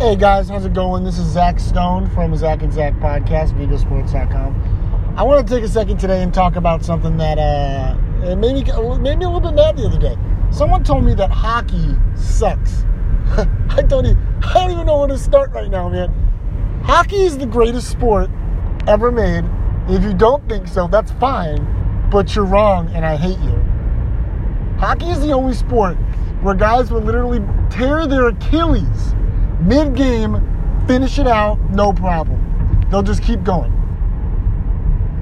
Hey 0.00 0.14
guys, 0.14 0.48
how's 0.48 0.64
it 0.64 0.74
going? 0.74 1.02
This 1.02 1.18
is 1.18 1.26
Zach 1.26 1.58
Stone 1.58 2.08
from 2.10 2.36
Zach 2.36 2.62
and 2.62 2.72
Zach 2.72 2.94
Podcast, 3.00 3.52
VigoSports.com. 3.58 5.14
I 5.16 5.24
want 5.24 5.44
to 5.44 5.52
take 5.52 5.64
a 5.64 5.68
second 5.68 5.98
today 5.98 6.22
and 6.22 6.32
talk 6.32 6.54
about 6.54 6.84
something 6.84 7.16
that 7.16 7.36
uh, 7.36 7.96
made 8.36 8.54
me 8.54 8.62
made 9.00 9.18
me 9.18 9.24
a 9.24 9.28
little 9.28 9.40
bit 9.40 9.54
mad 9.54 9.76
the 9.76 9.86
other 9.86 9.98
day. 9.98 10.16
Someone 10.52 10.84
told 10.84 11.02
me 11.02 11.14
that 11.14 11.32
hockey 11.32 11.96
sucks. 12.14 12.84
I 13.70 13.82
don't 13.88 14.06
even 14.06 14.18
I 14.44 14.54
don't 14.54 14.70
even 14.70 14.86
know 14.86 14.98
where 14.98 15.08
to 15.08 15.18
start 15.18 15.50
right 15.50 15.68
now, 15.68 15.88
man. 15.88 16.10
Hockey 16.84 17.22
is 17.22 17.36
the 17.36 17.46
greatest 17.46 17.90
sport 17.90 18.30
ever 18.86 19.10
made. 19.10 19.44
If 19.88 20.04
you 20.04 20.14
don't 20.14 20.48
think 20.48 20.68
so, 20.68 20.86
that's 20.86 21.10
fine, 21.14 22.08
but 22.08 22.36
you're 22.36 22.44
wrong, 22.44 22.88
and 22.94 23.04
I 23.04 23.16
hate 23.16 23.40
you. 23.40 24.78
Hockey 24.78 25.08
is 25.08 25.20
the 25.20 25.32
only 25.32 25.54
sport 25.54 25.96
where 26.40 26.54
guys 26.54 26.88
will 26.92 27.00
literally 27.00 27.42
tear 27.68 28.06
their 28.06 28.28
Achilles 28.28 29.16
mid 29.60 29.94
game, 29.94 30.42
finish 30.86 31.18
it 31.18 31.26
out, 31.26 31.58
no 31.70 31.92
problem. 31.92 32.86
They'll 32.90 33.02
just 33.02 33.22
keep 33.22 33.44
going. 33.44 33.72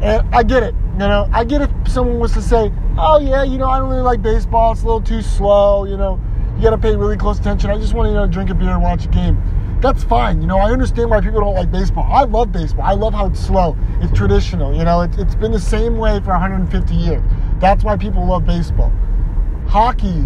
And 0.03 0.35
I 0.35 0.43
get 0.43 0.63
it. 0.63 0.75
You 0.93 1.01
know, 1.01 1.29
I 1.33 1.45
get 1.45 1.63
if 1.63 1.71
someone 1.87 2.19
was 2.19 2.33
to 2.33 2.43
say, 2.43 2.73
oh, 2.99 3.19
yeah, 3.19 3.43
you 3.43 3.59
know, 3.59 3.69
I 3.69 3.79
don't 3.79 3.91
really 3.91 4.03
like 4.03 4.23
baseball. 4.23 4.73
It's 4.73 4.83
a 4.83 4.87
little 4.87 5.01
too 5.01 5.21
slow. 5.21 5.85
You 5.85 5.97
know, 5.97 6.21
you 6.57 6.63
got 6.63 6.71
to 6.71 6.79
pay 6.79 6.97
really 6.97 7.17
close 7.17 7.39
attention. 7.39 7.71
I 7.71 7.79
just 7.79 7.95
want 7.95 8.07
to, 8.07 8.11
you 8.11 8.17
know, 8.17 8.27
drink 8.27 8.51
a 8.51 8.55
beer 8.55 8.71
and 8.71 8.83
watch 8.83 9.05
a 9.05 9.09
game. 9.09 9.41
That's 9.81 10.03
fine. 10.05 10.41
You 10.41 10.47
know, 10.47 10.59
I 10.59 10.71
understand 10.73 11.11
why 11.11 11.21
people 11.21 11.41
don't 11.41 11.55
like 11.55 11.71
baseball. 11.71 12.11
I 12.11 12.25
love 12.25 12.51
baseball. 12.51 12.85
I 12.87 12.95
love 12.95 13.13
how 13.13 13.27
it's 13.27 13.41
slow. 13.41 13.77
It's 14.01 14.17
traditional. 14.17 14.75
You 14.75 14.85
know, 14.85 15.03
it, 15.03 15.19
it's 15.19 15.35
been 15.35 15.53
the 15.53 15.61
same 15.61 15.99
way 15.99 16.19
for 16.21 16.31
150 16.31 16.95
years. 16.95 17.23
That's 17.59 17.85
why 17.85 17.97
people 17.97 18.27
love 18.27 18.47
baseball. 18.47 18.91
Hockey 19.67 20.25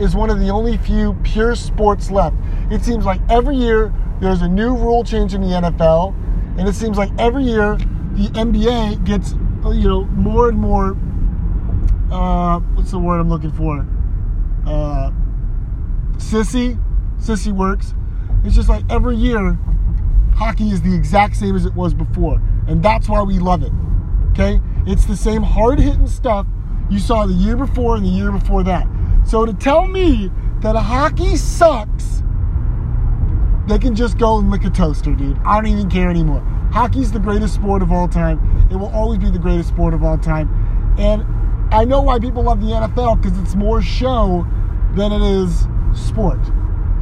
is 0.00 0.14
one 0.14 0.30
of 0.30 0.40
the 0.40 0.48
only 0.48 0.76
few 0.78 1.14
pure 1.22 1.54
sports 1.54 2.10
left. 2.10 2.36
It 2.70 2.82
seems 2.82 3.04
like 3.04 3.20
every 3.28 3.56
year 3.56 3.92
there's 4.20 4.42
a 4.42 4.48
new 4.48 4.76
rule 4.76 5.04
change 5.04 5.34
in 5.34 5.40
the 5.40 5.48
NFL, 5.48 6.14
and 6.58 6.68
it 6.68 6.74
seems 6.74 6.96
like 6.96 7.10
every 7.18 7.44
year 7.44 7.76
the 8.14 8.28
NBA 8.34 9.04
gets 9.04 9.32
you 9.32 9.88
know 9.88 10.04
more 10.04 10.48
and 10.48 10.58
more. 10.58 10.96
Uh, 12.10 12.60
what's 12.74 12.90
the 12.90 12.98
word 12.98 13.20
I'm 13.20 13.28
looking 13.28 13.52
for? 13.52 13.86
Uh, 14.66 15.10
sissy, 16.18 16.78
sissy 17.18 17.52
works. 17.52 17.94
It's 18.44 18.54
just 18.54 18.68
like 18.68 18.84
every 18.90 19.16
year, 19.16 19.58
hockey 20.34 20.70
is 20.70 20.82
the 20.82 20.94
exact 20.94 21.36
same 21.36 21.56
as 21.56 21.64
it 21.64 21.74
was 21.74 21.94
before, 21.94 22.40
and 22.66 22.82
that's 22.82 23.08
why 23.08 23.22
we 23.22 23.38
love 23.38 23.62
it. 23.62 23.72
Okay, 24.30 24.60
it's 24.86 25.04
the 25.04 25.16
same 25.16 25.42
hard 25.42 25.78
hitting 25.78 26.06
stuff 26.06 26.46
you 26.90 26.98
saw 26.98 27.26
the 27.26 27.34
year 27.34 27.56
before 27.56 27.96
and 27.96 28.04
the 28.04 28.10
year 28.10 28.30
before 28.30 28.62
that. 28.64 28.86
So 29.24 29.46
to 29.46 29.52
tell 29.54 29.86
me 29.86 30.30
that 30.60 30.76
hockey 30.76 31.36
sucks, 31.36 32.22
they 33.68 33.78
can 33.78 33.94
just 33.94 34.18
go 34.18 34.38
and 34.38 34.50
lick 34.50 34.64
a 34.64 34.70
toaster, 34.70 35.14
dude. 35.14 35.38
I 35.44 35.60
don't 35.60 35.70
even 35.70 35.88
care 35.88 36.10
anymore. 36.10 36.40
Hockey's 36.72 37.12
the 37.12 37.18
greatest 37.18 37.54
sport 37.54 37.82
of 37.82 37.92
all 37.92 38.08
time. 38.08 38.68
It 38.70 38.76
will 38.76 38.88
always 38.88 39.18
be 39.18 39.30
the 39.30 39.38
greatest 39.38 39.68
sport 39.68 39.94
of 39.94 40.02
all 40.02 40.18
time. 40.18 40.48
And 40.98 41.22
I 41.72 41.84
know 41.84 42.00
why 42.00 42.18
people 42.18 42.42
love 42.42 42.60
the 42.60 42.68
NFL 42.68 43.22
because 43.22 43.38
it's 43.38 43.54
more 43.54 43.80
show 43.80 44.46
than 44.94 45.12
it 45.12 45.22
is 45.22 45.66
sport. 45.94 46.40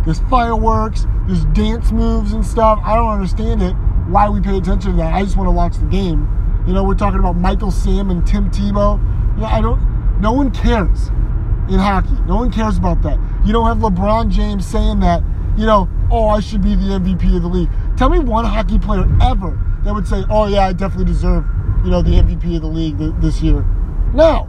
There's 0.05 0.21
fireworks, 0.31 1.07
there's 1.27 1.45
dance 1.47 1.93
moves 1.93 2.33
and 2.33 2.45
stuff. 2.45 2.79
I 2.83 2.95
don't 2.95 3.11
understand 3.11 3.63
it. 3.63 3.75
Why 4.09 4.29
we 4.29 4.41
pay 4.41 4.57
attention 4.57 4.93
to 4.93 4.97
that? 4.99 5.15
I 5.15 5.23
just 5.23 5.37
want 5.37 5.49
to 5.49 5.53
watch 5.53 5.77
the 5.77 5.87
game. 5.87 6.29
You 6.67 6.75
know, 6.75 6.85
we're 6.85 6.95
talking 6.95 7.21
about 7.21 7.37
Michael 7.37 7.71
Sam 7.71 8.11
and 8.11 8.27
Tim 8.27 8.51
Tebow. 8.51 8.99
You 9.37 9.43
know, 9.43 9.47
I 9.47 9.61
don't. 9.61 10.21
No 10.21 10.33
one 10.33 10.51
cares 10.51 11.11
in 11.71 11.79
hockey. 11.79 12.17
No 12.27 12.37
one 12.37 12.51
cares 12.51 12.77
about 12.77 13.01
that. 13.03 13.19
You 13.45 13.53
don't 13.53 13.67
have 13.67 13.79
LeBron 13.79 14.31
James 14.31 14.67
saying 14.67 15.01
that, 15.01 15.23
you 15.57 15.65
know, 15.65 15.89
oh, 16.11 16.29
I 16.29 16.41
should 16.41 16.63
be 16.63 16.75
the 16.75 16.99
MVP 16.99 17.35
of 17.37 17.43
the 17.43 17.49
league. 17.49 17.71
Tell 17.97 18.11
me 18.11 18.19
one 18.19 18.45
hockey 18.45 18.79
player 18.79 19.07
ever 19.23 19.59
that 19.85 19.95
would 19.95 20.07
say, 20.07 20.25
oh, 20.29 20.47
yeah, 20.47 20.67
I 20.67 20.73
definitely 20.73 21.07
deserve, 21.07 21.45
you 21.85 21.91
know, 21.91 22.03
the 22.03 22.11
MVP 22.11 22.57
of 22.57 22.63
the 22.63 22.69
league 22.69 22.99
this 23.21 23.41
year. 23.41 23.65
No. 24.13 24.49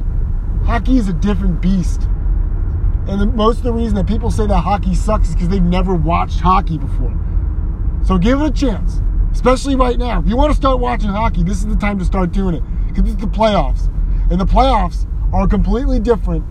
Hockey 0.66 0.98
is 0.98 1.08
a 1.08 1.14
different 1.14 1.62
beast. 1.62 2.08
And 3.08 3.22
the, 3.22 3.26
most 3.26 3.60
of 3.60 3.64
the 3.64 3.74
reason 3.74 3.96
that 3.96 4.08
people 4.08 4.32
say 4.32 4.48
that 4.48 4.58
hockey 4.58 4.96
sucks 4.96 5.30
is 5.30 5.36
because 5.36 5.50
they've 5.50 5.62
never 5.62 5.94
watched 5.94 6.40
hockey 6.40 6.78
before. 6.78 7.14
So 8.04 8.18
give 8.18 8.42
it 8.42 8.46
a 8.46 8.52
chance, 8.52 9.02
especially 9.32 9.76
right 9.76 9.98
now. 9.98 10.20
If 10.20 10.28
you 10.28 10.36
want 10.36 10.52
to 10.52 10.58
start 10.58 10.80
watching 10.80 11.10
hockey, 11.10 11.44
this 11.44 11.58
is 11.58 11.68
the 11.68 11.76
time 11.76 12.00
to 12.00 12.06
start 12.06 12.32
doing 12.32 12.56
it 12.56 12.64
because 12.88 13.12
it's 13.12 13.22
the 13.22 13.28
playoffs. 13.28 13.88
And 14.32 14.40
the 14.40 14.46
playoffs 14.46 15.08
are 15.34 15.48
completely 15.48 16.00
different 16.00 16.44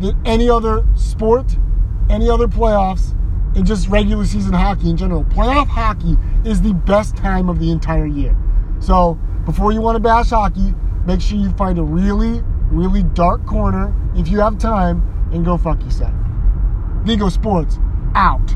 than 0.00 0.20
any 0.24 0.48
other 0.48 0.84
sport, 0.96 1.56
any 2.08 2.28
other 2.28 2.48
playoffs, 2.48 3.16
and 3.54 3.66
just 3.66 3.88
regular 3.88 4.24
season 4.24 4.52
hockey 4.52 4.90
in 4.90 4.96
general. 4.96 5.24
Playoff 5.24 5.66
hockey 5.66 6.16
is 6.44 6.62
the 6.62 6.72
best 6.72 7.16
time 7.16 7.48
of 7.48 7.58
the 7.58 7.70
entire 7.70 8.06
year. 8.06 8.36
So 8.80 9.18
before 9.44 9.72
you 9.72 9.80
want 9.80 9.96
to 9.96 10.00
bash 10.00 10.30
hockey, 10.30 10.74
make 11.06 11.20
sure 11.20 11.38
you 11.38 11.50
find 11.52 11.78
a 11.78 11.82
really, 11.82 12.42
really 12.70 13.02
dark 13.02 13.44
corner 13.46 13.94
if 14.14 14.28
you 14.28 14.40
have 14.40 14.58
time 14.58 15.02
and 15.32 15.44
go 15.44 15.56
fuck 15.56 15.82
yourself. 15.82 16.14
Vigo 17.04 17.28
Sports 17.28 17.78
out. 18.14 18.54